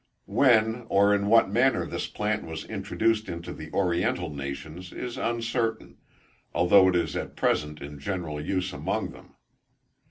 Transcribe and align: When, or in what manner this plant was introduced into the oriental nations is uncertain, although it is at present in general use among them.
When, 0.25 0.87
or 0.89 1.13
in 1.13 1.27
what 1.27 1.51
manner 1.51 1.85
this 1.85 2.07
plant 2.07 2.43
was 2.43 2.65
introduced 2.65 3.29
into 3.29 3.53
the 3.53 3.71
oriental 3.71 4.31
nations 4.33 4.91
is 4.91 5.15
uncertain, 5.15 5.97
although 6.55 6.89
it 6.89 6.95
is 6.95 7.15
at 7.15 7.35
present 7.35 7.81
in 7.83 7.99
general 7.99 8.41
use 8.43 8.73
among 8.73 9.11
them. 9.11 9.35